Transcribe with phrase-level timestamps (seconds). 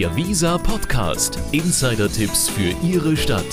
[0.00, 1.38] Der Visa Podcast.
[1.52, 3.46] Insider-Tipps für Ihre Stadt.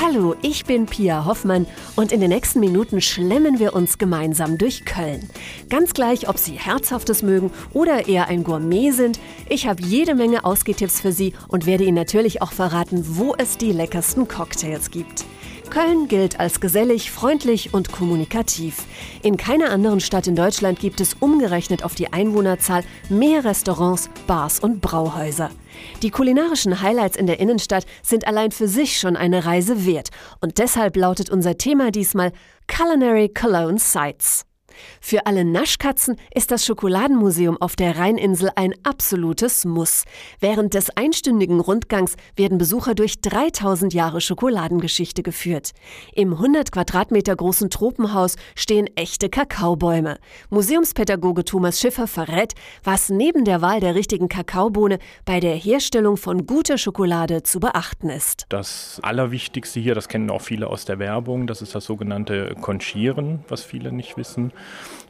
[0.00, 4.86] Hallo, ich bin Pia Hoffmann und in den nächsten Minuten schlemmen wir uns gemeinsam durch
[4.86, 5.28] Köln.
[5.68, 9.20] Ganz gleich, ob Sie Herzhaftes mögen oder eher ein Gourmet sind,
[9.50, 13.58] ich habe jede Menge Ausgehtipps für Sie und werde Ihnen natürlich auch verraten, wo es
[13.58, 15.26] die leckersten Cocktails gibt.
[15.70, 18.84] Köln gilt als gesellig, freundlich und kommunikativ.
[19.22, 24.60] In keiner anderen Stadt in Deutschland gibt es umgerechnet auf die Einwohnerzahl mehr Restaurants, Bars
[24.60, 25.50] und Brauhäuser.
[26.02, 30.10] Die kulinarischen Highlights in der Innenstadt sind allein für sich schon eine Reise wert.
[30.40, 32.32] Und deshalb lautet unser Thema diesmal
[32.66, 34.46] Culinary Cologne Sites.
[35.00, 40.04] Für alle Naschkatzen ist das Schokoladenmuseum auf der Rheininsel ein absolutes Muss.
[40.40, 45.72] Während des einstündigen Rundgangs werden Besucher durch 3000 Jahre Schokoladengeschichte geführt.
[46.14, 50.18] Im 100 Quadratmeter großen Tropenhaus stehen echte Kakaobäume.
[50.50, 56.46] Museumspädagoge Thomas Schiffer verrät, was neben der Wahl der richtigen Kakaobohne bei der Herstellung von
[56.46, 58.46] guter Schokolade zu beachten ist.
[58.48, 63.44] Das Allerwichtigste hier, das kennen auch viele aus der Werbung, das ist das sogenannte Conchieren,
[63.48, 64.52] was viele nicht wissen.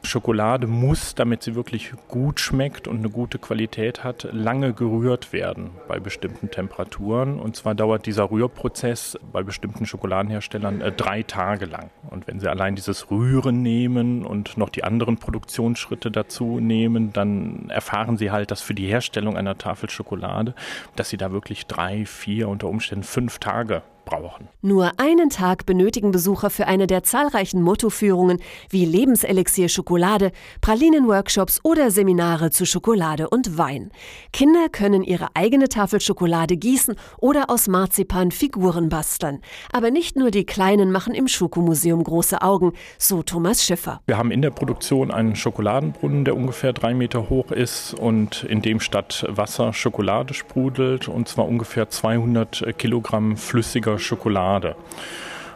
[0.03, 5.71] Schokolade muss, damit sie wirklich gut schmeckt und eine gute Qualität hat, lange gerührt werden
[5.87, 7.39] bei bestimmten Temperaturen.
[7.39, 11.89] Und zwar dauert dieser Rührprozess bei bestimmten Schokoladenherstellern äh, drei Tage lang.
[12.09, 17.69] Und wenn Sie allein dieses Rühren nehmen und noch die anderen Produktionsschritte dazu nehmen, dann
[17.69, 20.55] erfahren Sie halt, dass für die Herstellung einer Tafel Schokolade,
[20.95, 24.47] dass Sie da wirklich drei, vier, unter Umständen fünf Tage brauchen.
[24.61, 31.91] Nur einen Tag benötigen Besucher für eine der zahlreichen Mottoführungen wie Lebenselixier Schokolade, Pralinen-Workshops oder
[31.91, 33.91] Seminare zu Schokolade und Wein.
[34.33, 39.41] Kinder können ihre eigene Tafel Schokolade gießen oder aus Marzipan Figuren basteln.
[39.71, 44.01] Aber nicht nur die Kleinen machen im Schokomuseum große Augen, so Thomas Schiffer.
[44.07, 48.61] Wir haben in der Produktion einen Schokoladenbrunnen, der ungefähr drei Meter hoch ist und in
[48.61, 54.75] dem statt Wasser Schokolade sprudelt und zwar ungefähr 200 Kilogramm flüssiger Schokolade.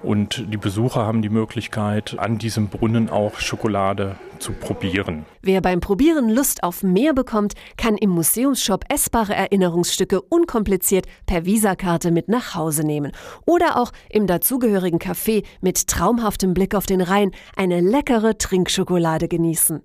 [0.03, 5.25] Und die Besucher haben die Möglichkeit, an diesem Brunnen auch Schokolade zu probieren.
[5.43, 12.09] Wer beim Probieren Lust auf mehr bekommt, kann im Museumsshop essbare Erinnerungsstücke unkompliziert per Visakarte
[12.09, 13.11] mit nach Hause nehmen.
[13.45, 19.83] Oder auch im dazugehörigen Café mit traumhaftem Blick auf den Rhein eine leckere Trinkschokolade genießen.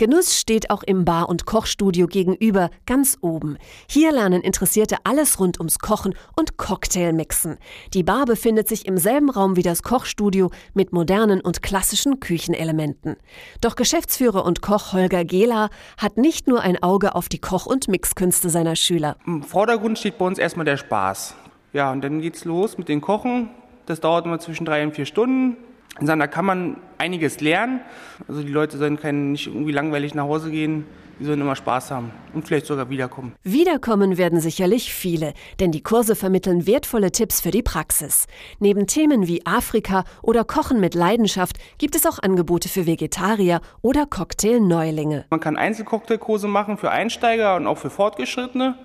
[0.00, 3.58] Genuss steht auch im Bar- und Kochstudio gegenüber, ganz oben.
[3.86, 7.58] Hier lernen Interessierte alles rund ums Kochen und Cocktailmixen.
[7.92, 13.16] Die Bar befindet sich im selben Raum wie das Kochstudio mit modernen und klassischen Küchenelementen.
[13.60, 15.68] Doch Geschäftsführer und Koch Holger Gela
[15.98, 19.18] hat nicht nur ein Auge auf die Koch- und Mixkünste seiner Schüler.
[19.26, 21.34] Im Vordergrund steht bei uns erstmal der Spaß.
[21.74, 23.50] Ja, und dann geht's los mit dem Kochen.
[23.84, 25.58] Das dauert immer zwischen drei und vier Stunden.
[25.98, 27.80] Da kann man einiges lernen.
[28.28, 30.84] Also die Leute sollen kein, nicht irgendwie langweilig nach Hause gehen.
[31.18, 33.34] Die sollen immer Spaß haben und vielleicht sogar wiederkommen.
[33.42, 38.26] Wiederkommen werden sicherlich viele, denn die Kurse vermitteln wertvolle Tipps für die Praxis.
[38.58, 44.06] Neben Themen wie Afrika oder Kochen mit Leidenschaft gibt es auch Angebote für Vegetarier oder
[44.06, 45.26] Cocktail-Neulinge.
[45.28, 48.78] Man kann Einzelcocktailkurse machen für Einsteiger und auch für Fortgeschrittene.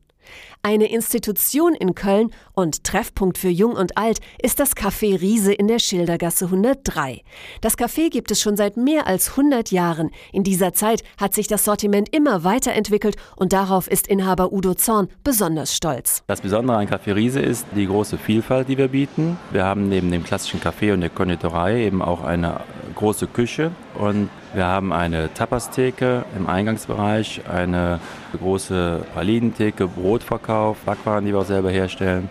[0.61, 5.67] Eine Institution in Köln und Treffpunkt für Jung und Alt ist das Café Riese in
[5.67, 7.21] der Schildergasse 103.
[7.61, 10.11] Das Café gibt es schon seit mehr als 100 Jahren.
[10.33, 15.07] In dieser Zeit hat sich das Sortiment immer weiterentwickelt und darauf ist Inhaber Udo Zorn
[15.23, 16.23] besonders stolz.
[16.27, 19.37] Das Besondere an Café Riese ist die große Vielfalt, die wir bieten.
[19.51, 22.61] Wir haben neben dem klassischen Café und der Konditorei eben auch eine
[22.99, 28.01] große Küche und wir haben eine Tapastheke im Eingangsbereich, eine
[28.37, 32.29] große Pralinentheke, Brotverkauf, Backwaren, die wir auch selber herstellen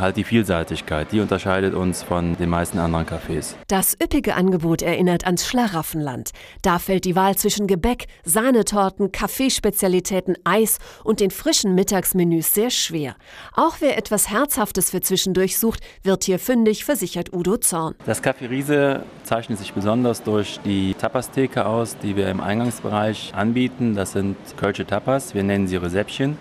[0.00, 3.54] halt die Vielseitigkeit, die unterscheidet uns von den meisten anderen Cafés.
[3.68, 6.30] Das üppige Angebot erinnert ans Schlaraffenland.
[6.62, 13.16] Da fällt die Wahl zwischen Gebäck, Sahnetorten, Kaffeespezialitäten, Eis und den frischen Mittagsmenüs sehr schwer.
[13.54, 17.94] Auch wer etwas Herzhaftes für zwischendurch sucht, wird hier fündig, versichert Udo Zorn.
[18.06, 23.94] Das Café Riese zeichnet sich besonders durch die Tapastheke aus, die wir im Eingangsbereich anbieten.
[23.94, 26.36] Das sind Kölsche Tapas, wir nennen sie Resäppchen.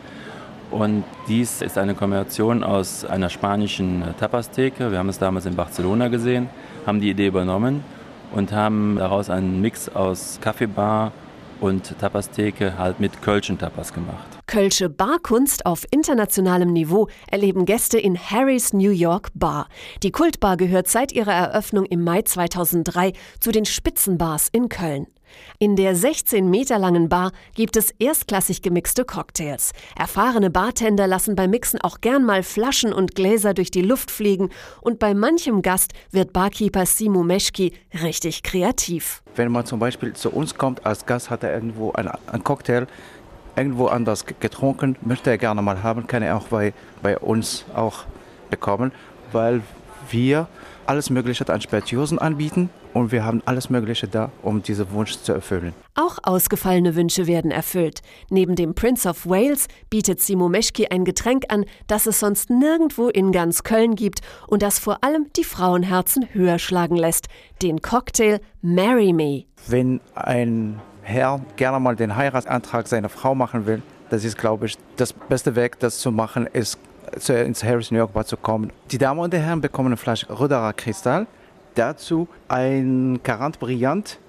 [0.72, 4.92] Und dies ist eine Kombination aus einer spanischen Tapastheke.
[4.92, 6.50] Wir haben es damals in Barcelona gesehen,
[6.86, 7.84] haben die Idee übernommen
[8.34, 11.14] und haben daraus einen Mix aus Kaffeebar
[11.60, 14.28] und Tapastheke halt mit Kölschen Tapas gemacht.
[14.46, 19.68] Kölsche Barkunst auf internationalem Niveau erleben Gäste in Harry's New York Bar.
[20.04, 25.08] Die Kultbar gehört seit ihrer Eröffnung im Mai 2003 zu den Spitzenbars in Köln.
[25.60, 29.72] In der 16 Meter langen Bar gibt es erstklassig gemixte Cocktails.
[29.98, 34.50] Erfahrene Bartender lassen beim Mixen auch gern mal Flaschen und Gläser durch die Luft fliegen
[34.82, 39.24] und bei manchem Gast wird Barkeeper Simo Meschki richtig kreativ.
[39.36, 42.88] Wenn man zum Beispiel zu uns kommt als Gast, hat er irgendwo einen, einen Cocktail
[43.56, 48.06] irgendwo anders getrunken, möchte er gerne mal haben, kann er auch bei, bei uns auch
[48.50, 48.92] bekommen,
[49.32, 49.62] weil
[50.12, 50.48] wir
[50.86, 55.34] alles Mögliche an Spirituosen anbieten und wir haben alles Mögliche da, um diesen Wunsch zu
[55.34, 55.74] erfüllen.
[55.96, 58.02] Auch ausgefallene Wünsche werden erfüllt.
[58.30, 63.10] Neben dem Prince of Wales bietet Simo Meschki ein Getränk an, das es sonst nirgendwo
[63.10, 67.28] in ganz Köln gibt und das vor allem die Frauenherzen höher schlagen lässt.
[67.62, 69.46] Den Cocktail Marry Me.
[69.68, 74.78] Wenn ein Herr gerne mal den Heiratsantrag seiner Frau machen will, das ist, glaube ich,
[74.96, 76.80] das beste Weg, das zu machen, ist
[77.30, 78.72] ins Harris New York Bar zu kommen.
[78.92, 81.26] Die Damen und Herren bekommen eine Flasche Röderer Kristall,
[81.78, 84.20] dazu ein Karant Brillant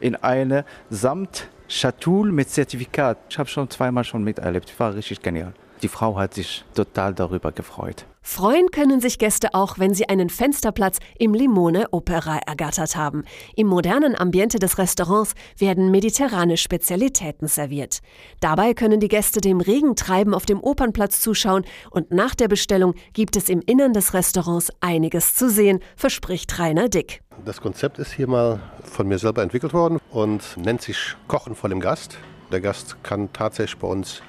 [0.00, 3.18] in eine Samt-Schatulle mit Zertifikat.
[3.30, 5.52] Ich habe schon zweimal schon miterlebt, war richtig genial.
[5.82, 8.04] Die Frau hat sich total darüber gefreut.
[8.20, 13.24] Freuen können sich Gäste auch, wenn sie einen Fensterplatz im Limone Opera ergattert haben.
[13.56, 18.00] Im modernen Ambiente des Restaurants werden mediterrane Spezialitäten serviert.
[18.40, 23.36] Dabei können die Gäste dem Regentreiben auf dem Opernplatz zuschauen und nach der Bestellung gibt
[23.36, 27.22] es im Innern des Restaurants einiges zu sehen, verspricht Rainer Dick.
[27.44, 31.70] Das Konzept ist hier mal von mir selber entwickelt worden und nennt sich Kochen vor
[31.70, 32.18] dem Gast.
[32.52, 34.22] Der Gast kann tatsächlich bei uns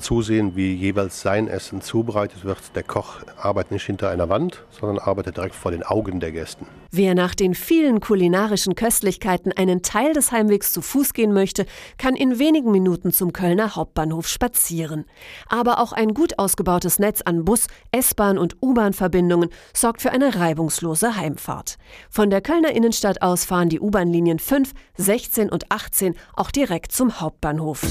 [0.00, 2.74] zusehen, wie jeweils sein Essen zubereitet wird.
[2.74, 6.66] Der Koch arbeitet nicht hinter einer Wand, sondern arbeitet direkt vor den Augen der Gästen.
[6.92, 11.64] Wer nach den vielen kulinarischen Köstlichkeiten einen Teil des Heimwegs zu Fuß gehen möchte,
[11.98, 15.04] kann in wenigen Minuten zum Kölner Hauptbahnhof spazieren.
[15.48, 21.16] Aber auch ein gut ausgebautes Netz an Bus, S-Bahn und U-Bahn-Verbindungen sorgt für eine reibungslose
[21.16, 21.76] Heimfahrt.
[22.10, 27.20] Von der Kölner Innenstadt aus fahren die U-Bahn-Linien 5, 16 und 18 auch direkt zum
[27.20, 27.82] Hauptbahnhof.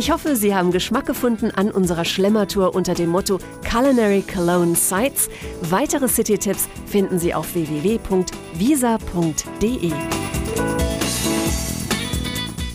[0.00, 3.38] Ich hoffe, Sie haben Geschmack gefunden an unserer Schlemmertour unter dem Motto
[3.70, 5.28] Culinary Cologne Sites.
[5.60, 8.00] Weitere City-Tipps finden Sie auf www.visa.de.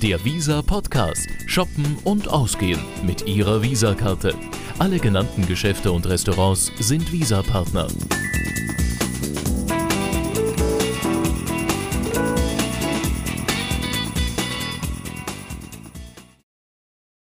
[0.03, 1.27] Der Visa Podcast.
[1.47, 4.35] Shoppen und Ausgehen mit Ihrer Visa-Karte.
[4.77, 7.87] Alle genannten Geschäfte und Restaurants sind Visa-Partner.